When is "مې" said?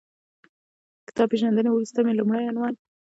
2.05-2.13